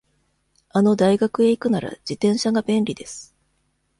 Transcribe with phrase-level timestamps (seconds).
[0.69, 3.35] あの大学へ行くなら、自転車が便利です。